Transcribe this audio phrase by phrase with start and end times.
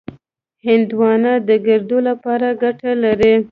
[0.65, 3.33] هندوانه د ګردو لپاره ګټه لري.